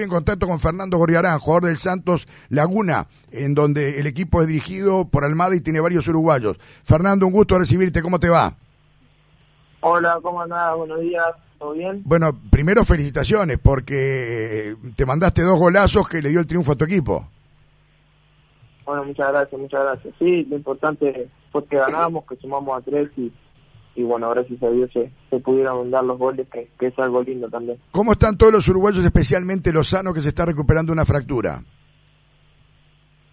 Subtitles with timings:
[0.00, 4.48] estoy en contacto con Fernando Gorriarán, jugador del Santos Laguna, en donde el equipo es
[4.48, 6.56] dirigido por Almada y tiene varios uruguayos.
[6.84, 8.54] Fernando, un gusto recibirte, ¿cómo te va?
[9.80, 10.74] Hola, ¿cómo andás?
[10.74, 11.24] Buenos días,
[11.58, 12.00] ¿todo bien?
[12.04, 16.84] Bueno, primero felicitaciones, porque te mandaste dos golazos que le dio el triunfo a tu
[16.84, 17.28] equipo.
[18.86, 20.14] Bueno, muchas gracias, muchas gracias.
[20.18, 23.30] Sí, lo importante fue que ganamos, que sumamos a tres y
[23.94, 27.78] y bueno, gracias a Dios se, pudieron dar los goles, que, es algo lindo también.
[27.90, 31.62] ¿Cómo están todos los uruguayos, especialmente Lozano, que se está recuperando una fractura?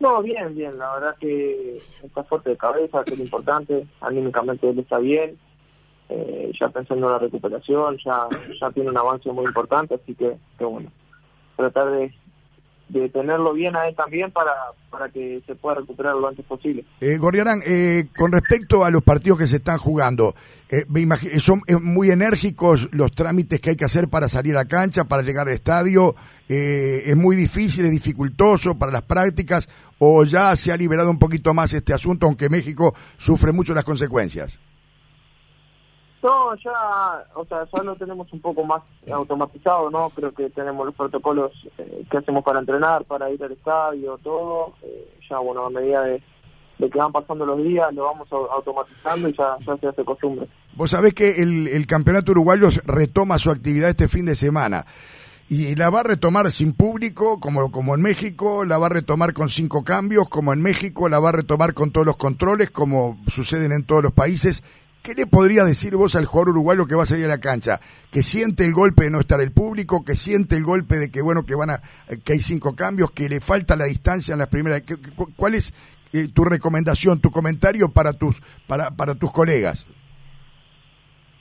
[0.00, 4.68] No, bien, bien, la verdad que está fuerte de cabeza, que es lo importante, anímicamente
[4.68, 5.38] él está bien,
[6.08, 8.26] eh, ya pensando en la recuperación, ya,
[8.60, 10.90] ya tiene un avance muy importante, así que, que bueno,
[11.56, 12.12] tratar de,
[12.90, 14.52] de tenerlo bien a él también para,
[14.90, 16.84] para que se pueda recuperar lo antes posible.
[17.00, 20.34] Eh, Gorriarán, eh, con respecto a los partidos que se están jugando,
[20.68, 24.56] eh, me imagino, son eh, muy enérgicos los trámites que hay que hacer para salir
[24.56, 26.14] a cancha, para llegar al estadio,
[26.48, 29.68] es muy difícil, es dificultoso para las prácticas,
[30.00, 33.84] o ya se ha liberado un poquito más este asunto, aunque México sufre mucho las
[33.84, 34.58] consecuencias.
[36.22, 40.10] No, ya, o sea, ya lo tenemos un poco más automatizado, ¿no?
[40.10, 44.74] Creo que tenemos los protocolos eh, que hacemos para entrenar, para ir al estadio, todo.
[44.82, 46.22] Eh, ya, bueno, a medida de,
[46.78, 50.46] que van pasando los días, lo vamos automatizando y ya, se hace costumbre.
[50.74, 54.84] Vos sabés que el, el campeonato uruguayo retoma su actividad este fin de semana
[55.50, 59.32] y la va a retomar sin público, como, como en México, la va a retomar
[59.32, 63.18] con cinco cambios, como en México, la va a retomar con todos los controles, como
[63.26, 64.62] suceden en todos los países.
[65.02, 67.80] ¿Qué le podría decir vos al jugador uruguayo que va a salir a la cancha?
[68.10, 71.22] Que siente el golpe de no estar el público, que siente el golpe de que
[71.22, 71.82] bueno que van a
[72.24, 74.82] que hay cinco cambios, que le falta la distancia en las primeras.
[75.36, 75.72] ¿Cuál es
[76.12, 79.86] eh, tu recomendación, tu comentario para tus para para tus colegas?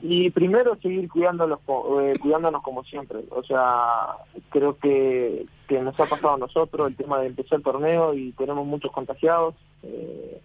[0.00, 3.18] Y primero seguir cuidándonos, eh, cuidándonos como siempre.
[3.30, 4.18] O sea,
[4.50, 8.30] creo que, que nos ha pasado a nosotros el tema de empezar el torneo y
[8.32, 9.56] tenemos muchos contagiados.
[9.82, 10.40] Eh,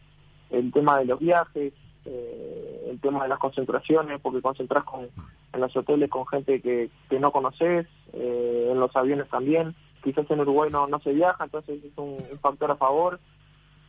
[0.50, 1.74] el tema de los viajes,
[2.06, 5.08] eh, el tema de las concentraciones, porque concentras con,
[5.54, 9.76] en los hoteles con gente que, que no conoces, eh, en los aviones también.
[10.04, 13.20] Quizás en Uruguay no, no se viaja, entonces es un, factor a favor.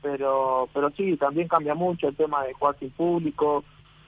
[0.03, 3.65] Pero, pero sí, también cambia mucho el tema de jugar sin público,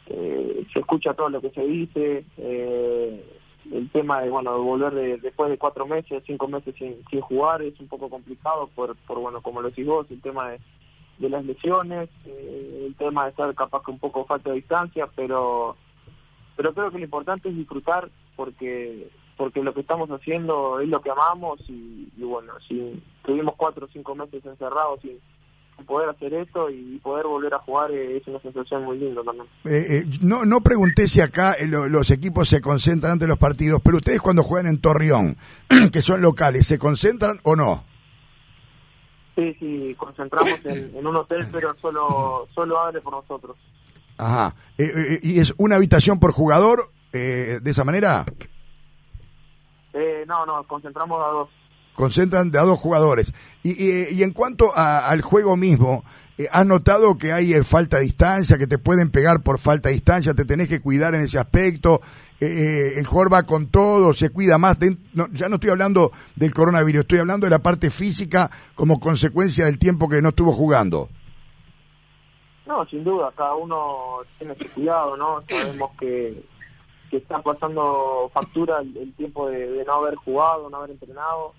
[0.09, 3.25] eh, se escucha todo lo que se dice, eh,
[3.73, 7.63] el tema de bueno volver de, después de cuatro meses, cinco meses sin, sin jugar
[7.63, 10.61] es un poco complicado por, por bueno como lo decís vos, el tema de
[11.19, 15.09] de las lesiones, eh, el tema de estar capaz que un poco falta de distancia,
[15.15, 15.77] pero
[16.57, 21.03] pero creo que lo importante es disfrutar porque porque lo que estamos haciendo es lo
[21.03, 25.19] que amamos y, bueno, si tuvimos cuatro o cinco meses encerrados sin,
[25.85, 29.47] poder hacer esto y poder volver a jugar eh, es una sensación muy linda también.
[29.67, 34.23] Eh, no, no pregunté si acá los equipos se concentran ante los partidos, pero ustedes
[34.23, 35.37] cuando juegan en Torreón,
[35.93, 37.85] que son locales, ¿se concentran o no?
[39.37, 43.57] Sí, sí, concentramos en, un hotel, pero solo, solo abre por nosotros.
[44.17, 44.55] Ajá.
[44.79, 48.27] Eh, eh, eh, ¿Y es una habitación por jugador de esa manera?
[50.27, 51.49] no, no, concentramos a dos.
[51.95, 53.33] Concentran de a dos jugadores.
[53.63, 56.05] Y, y, en cuanto al juego mismo,
[56.51, 60.35] ¿has notado que hay falta de distancia, que te pueden pegar por falta de distancia,
[60.35, 62.03] te tenés que cuidar en ese aspecto?
[62.39, 64.77] Eh, eh, el jugador va con todo, se cuida más.
[65.33, 69.79] ya no estoy hablando del coronavirus, estoy hablando de la parte física como consecuencia del
[69.79, 71.09] tiempo que no estuvo jugando.
[72.67, 75.43] No, sin duda, cada uno tiene su cuidado, ¿no?
[75.49, 76.45] Sabemos que,
[77.11, 81.55] que está pasando factura el, tiempo de, no haber jugado, no haber entrenado.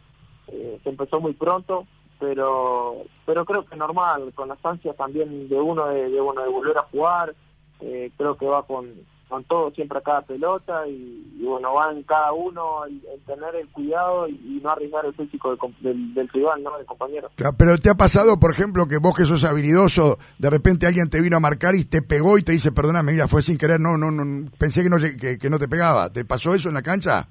[0.49, 1.87] Eh, se empezó muy pronto,
[2.19, 6.49] pero pero creo que normal, con las ansias también de uno de, de, bueno, de
[6.49, 7.35] volver a jugar.
[7.79, 8.93] creo que va con,
[9.27, 14.27] con todo siempre a cada pelota y, bueno, van cada uno el, tener el cuidado
[14.27, 16.77] y, no arriesgar el físico del, del, rival, ¿no?
[16.77, 17.29] Del compañero.
[17.57, 21.21] pero te ha pasado, por ejemplo, que vos que sos habilidoso, de repente alguien te
[21.21, 23.97] vino a marcar y te pegó y te dice, perdóname, mira, fue sin querer, no,
[23.97, 26.11] no, no, pensé que no, que, no te pegaba.
[26.11, 27.27] ¿Te pasó eso en la cancha?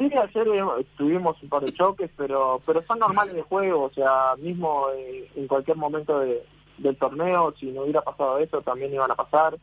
[0.00, 0.46] Sí, ayer
[0.96, 5.30] tuvimos un par de choques, pero pero son normales de juego, o sea, mismo eh,
[5.36, 9.58] en cualquier momento del torneo, si no hubiera pasado eso, también iban a pasar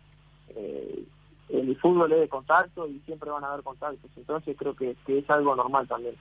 [0.55, 1.03] eh,
[1.49, 5.29] el fútbol es de contacto y siempre van a haber contactos, entonces creo que, es
[5.31, 6.15] algo normal también.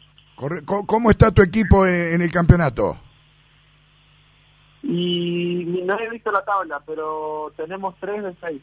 [0.86, 2.96] ¿Cómo está tu equipo en, el campeonato?
[4.82, 8.62] Y no he visto la tabla, pero tenemos tres de seis.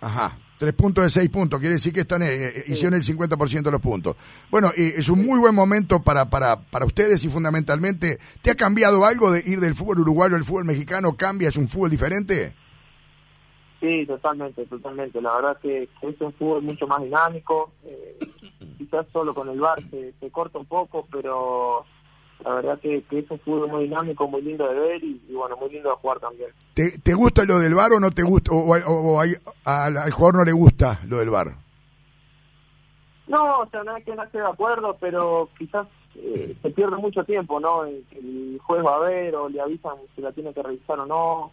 [0.00, 3.62] Ajá, tres puntos de seis puntos, quiere decir que están eh, eh, hicieron el 50%
[3.62, 4.16] de los puntos.
[4.50, 9.04] Bueno, es un muy buen momento para, para, para ustedes y fundamentalmente, ¿te ha cambiado
[9.04, 11.16] algo de ir del fútbol uruguayo al fútbol mexicano?
[11.16, 11.48] ¿Cambia?
[11.48, 12.54] ¿Es un fútbol diferente?
[13.80, 15.22] Sí, totalmente, totalmente.
[15.22, 17.70] La verdad que, que es un fútbol mucho más dinámico.
[17.84, 18.18] Eh,
[18.78, 21.84] quizás solo con el bar se, se, corta un poco, pero
[22.44, 25.34] la verdad que, que, es un fútbol muy dinámico, muy lindo de ver y, y
[25.34, 26.50] bueno, muy lindo de jugar también.
[26.74, 28.52] ¿Te, te gusta lo del bar o no te gusta?
[28.52, 29.32] ¿O, o, o hay,
[29.64, 31.56] al, al, jugador no le gusta lo del bar?
[33.26, 36.96] No, o sea, no es que no esté de acuerdo, pero quizás eh, se pierde
[36.96, 37.84] mucho tiempo, ¿no?
[37.84, 41.06] El, el juez va a ver o le avisan si la tiene que revisar o
[41.06, 41.50] no.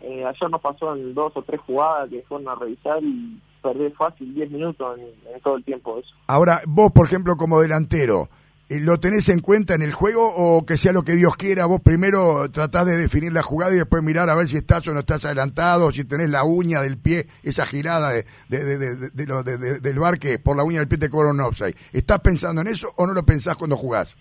[0.00, 3.90] Eh, ayer nos pasó en dos o tres jugadas que fueron a revisar y perdí
[3.90, 6.14] fácil 10 minutos en, en, todo el tiempo eso.
[6.26, 8.28] Ahora, vos, por ejemplo, como delantero,
[8.68, 11.66] ¿lo tenés en cuenta en el juego o que sea lo que Dios quiera?
[11.66, 14.92] Vos primero tratás de definir la jugada y después mirar a ver si estás o
[14.92, 19.98] no estás adelantado, si tenés la uña del pie, esa girada de, de, de, del
[19.98, 21.76] bar que por la uña del pie te cobra un offside.
[21.92, 24.16] ¿Estás pensando en eso o no lo pensás cuando jugás?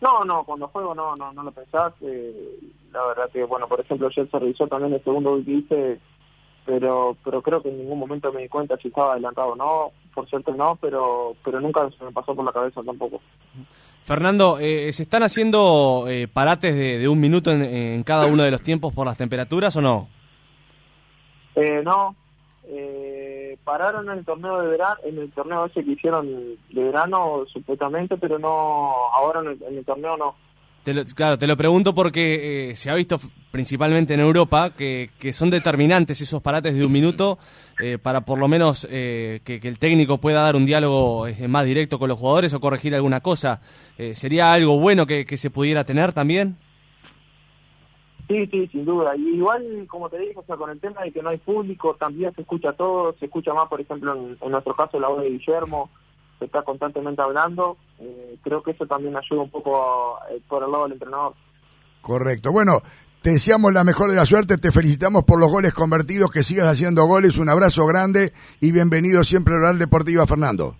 [0.00, 1.92] No, no, cuando juego no, no, no lo pensás.
[2.00, 2.58] Eh,
[2.90, 6.00] la verdad que, bueno, por ejemplo, ayer se revisó también el segundo que hice,
[6.64, 9.92] pero, pero creo que en ningún momento me di cuenta si estaba adelantado o no.
[10.14, 13.20] Por cierto no, pero, pero nunca se me pasó por la cabeza tampoco.
[14.04, 18.42] Fernando, eh, ¿se están haciendo eh, parates de, de, un minuto en, en, cada uno
[18.42, 20.08] de los tiempos por las temperaturas o no?
[21.54, 22.16] Eh, no,
[22.64, 27.44] eh, pararon en el torneo de verano, en el torneo ese que hicieron de verano
[27.52, 30.36] supuestamente, pero no, ahora en el, en el torneo no.
[30.82, 33.18] Te lo, claro, te lo pregunto porque eh, se ha visto
[33.50, 37.38] principalmente en Europa que, que, son determinantes esos parates de un minuto
[37.80, 41.66] eh, para por lo menos eh, que, el técnico pueda dar un diálogo eh, más
[41.66, 43.60] directo con los jugadores o corregir alguna cosa.
[43.98, 46.56] Eh, ¿Sería algo bueno que, que, se pudiera tener también?
[48.26, 49.14] Sí, sí, sin duda.
[49.16, 51.96] Y igual, como te dije, o sea, con el tema de que no hay público,
[51.98, 55.22] también se escucha todo, se escucha más, por ejemplo, en, en nuestro caso, la voz
[55.22, 55.90] de Guillermo,
[56.40, 57.76] se está constantemente hablando.
[58.00, 61.34] Eh, creo que eso también ayuda un poco eh, por el lado del entrenador.
[62.00, 62.50] Correcto.
[62.50, 62.80] Bueno,
[63.22, 66.66] te deseamos la mejor de la suerte, te felicitamos por los goles convertidos, que sigas
[66.66, 70.74] haciendo goles, un abrazo grande y bienvenido siempre a Real Deportiva, Fernando.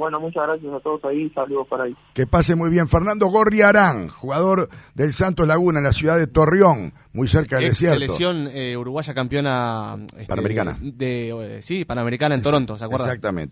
[0.00, 1.94] Bueno, muchas gracias a todos ahí, saludos para ahí.
[2.14, 2.88] Que pase muy bien.
[2.88, 7.72] Fernando Gorriarán, jugador del Santos Laguna en la ciudad de Torreón, muy cerca del Ex
[7.72, 7.98] desierto.
[7.98, 10.78] selección eh, uruguaya campeona este, panamericana.
[10.80, 13.08] De, de, sí, panamericana en Toronto, ¿se acuerdan?
[13.08, 13.48] Exactamente.